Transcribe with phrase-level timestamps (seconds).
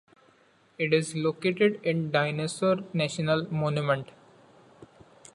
[0.79, 4.09] It is located in Dinosaur National Monument.